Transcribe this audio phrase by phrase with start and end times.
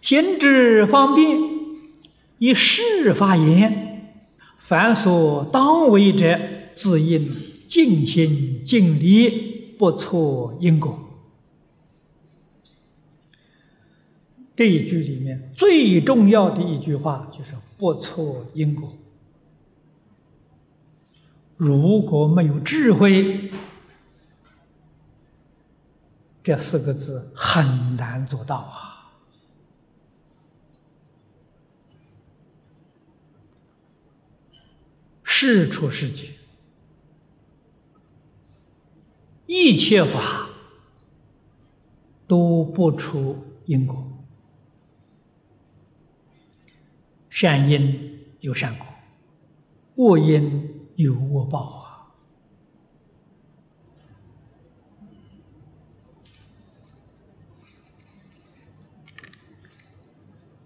[0.00, 1.38] 行之方便，
[2.38, 4.12] 以事发言，
[4.58, 6.38] 凡所当为者，
[6.72, 7.34] 自应
[7.66, 11.11] 尽心尽力，不错因果。
[14.62, 18.96] 这一句里面最重要的一句话就是“不错因果”。
[21.58, 23.50] 如果没有智慧，
[26.44, 29.10] 这四个字很难做到啊。
[35.24, 36.30] 事出世间，
[39.46, 40.48] 一切法
[42.28, 43.36] 都不出
[43.66, 44.11] 因果，
[47.42, 48.86] 善因有善果，
[49.96, 52.06] 恶因有恶报啊！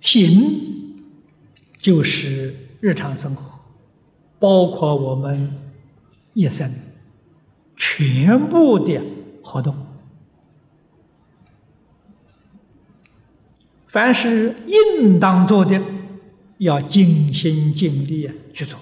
[0.00, 1.10] 行
[1.76, 3.58] 就是日常生活。
[4.38, 5.52] 包括我们
[6.34, 6.72] 一生
[7.76, 9.02] 全部的
[9.42, 9.74] 活动，
[13.88, 15.82] 凡是应当做的，
[16.60, 18.78] 要尽心尽力去做；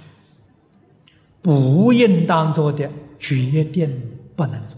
[1.40, 2.90] 不应当做的，
[3.20, 3.88] 决定
[4.34, 4.76] 不能做。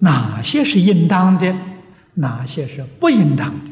[0.00, 1.56] 哪些是应当的？
[2.14, 3.70] 哪些是不应当的？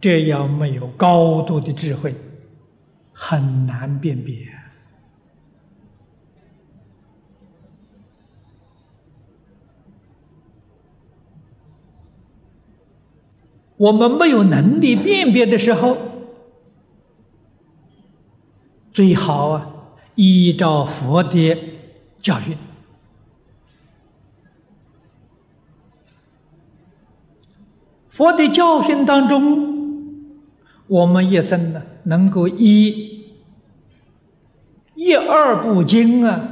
[0.00, 2.14] 这样没有高度的智慧，
[3.12, 4.46] 很难辨别。
[13.76, 15.98] 我们没有能力辨别的时候，
[18.90, 19.70] 最好啊，
[20.14, 21.56] 依照佛的
[22.20, 22.56] 教训，
[28.08, 29.76] 佛的教训当中。
[30.88, 33.24] 我们一生呢，能够依
[34.94, 36.48] 一二部经啊，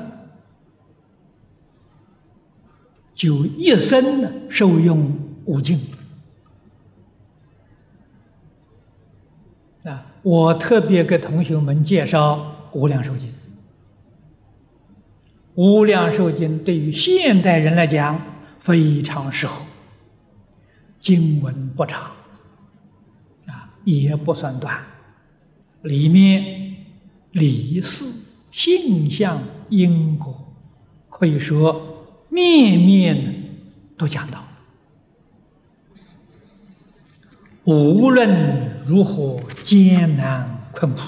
[3.15, 5.81] 就一生呢受用五经
[10.25, 13.29] 我特别给同学们介绍《无量寿经》，
[15.55, 18.21] 《无量寿经》对于现代人来讲
[18.59, 19.65] 非常适合，
[20.99, 22.03] 经文不长。
[23.47, 24.83] 啊也不算短，
[25.83, 26.75] 里面
[27.33, 28.07] 理事、
[28.51, 30.35] 性相、因果，
[31.11, 33.45] 可以说面面
[33.99, 34.44] 都讲到。
[37.65, 41.01] 无论如何艰难困苦，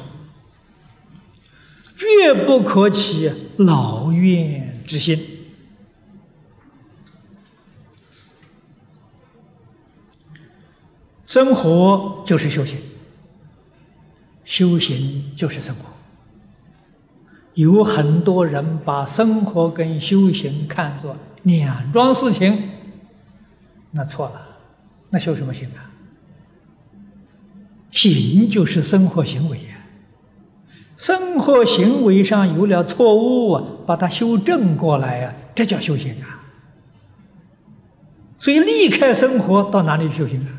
[1.96, 5.18] 绝不可起劳怨之心。
[11.26, 12.78] 生活就是修行，
[14.44, 15.92] 修行就是生活。
[17.52, 22.70] 有很多人把生活跟修行看作两桩事情，
[23.90, 24.40] 那错了，
[25.10, 25.90] 那修什么行啊？
[27.96, 29.86] 行就是生活行为呀，
[30.98, 36.44] 生活行为上有了错误，把它修正过来呀，这叫修行啊。
[38.38, 40.52] 所以离开生活到哪里去修行啊？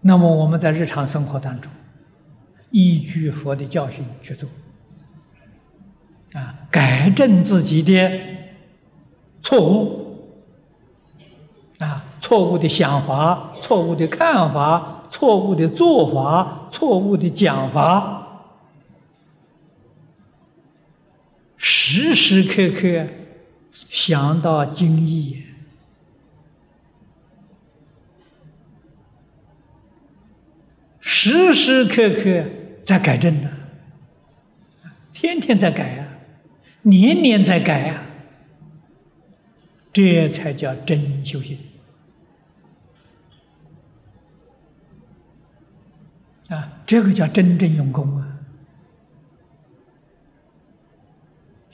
[0.00, 1.70] 那么我们在日常生活当中，
[2.70, 4.48] 依据佛的教训去做，
[6.32, 8.10] 啊，改正自己的
[9.40, 9.99] 错误，
[12.30, 18.44] 错误的想法、错误的看法、错误的做法、错误的讲法，
[21.56, 23.08] 时时刻刻
[23.72, 25.42] 想到经义。
[31.00, 32.44] 时时刻刻
[32.84, 33.50] 在改正呢，
[35.12, 36.06] 天天在改啊，
[36.82, 38.04] 年年在改啊，
[39.92, 41.58] 这才叫真修行。
[46.50, 46.82] 啊！
[46.84, 48.26] 这个叫真正用功啊！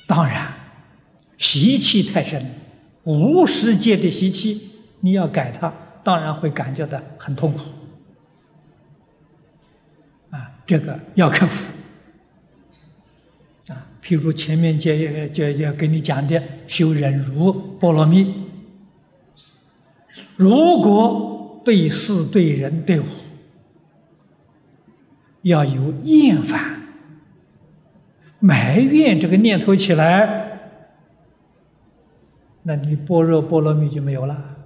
[0.06, 0.52] 当然，
[1.38, 2.40] 习气太深，
[3.04, 4.70] 无世界的习气，
[5.00, 5.72] 你要改它，
[6.04, 7.60] 当然会感觉到很痛苦。
[10.30, 11.72] 啊这个要克服
[13.68, 13.86] 啊！
[14.02, 14.94] 譬如前面就
[15.28, 18.46] 就就给你讲的修忍辱波罗蜜，
[20.36, 23.04] 如果对事对人对物
[25.46, 26.82] 要有厌烦、
[28.40, 30.58] 埋怨这个念头起来，
[32.64, 34.56] 那你般若波罗蜜就没有了。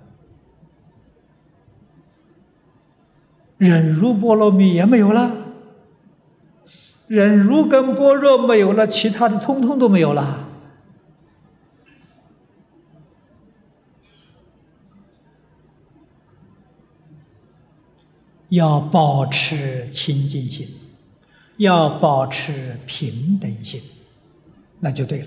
[3.58, 5.30] 忍辱波罗蜜也没有了，
[7.06, 10.48] 忍辱跟般若没有了，其他的通通都没有了。
[18.50, 20.68] 要保持清净心，
[21.58, 23.80] 要保持平等心，
[24.80, 25.26] 那就对了。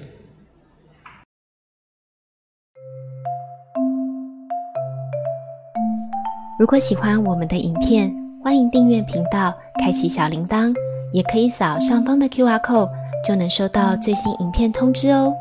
[6.60, 10.76] 如果喜欢我们的影片，欢迎订阅频道，开启小铃铛，
[11.14, 12.90] 也可以扫上方的 Q R code，
[13.26, 15.34] 就能收到最新影片通知哦。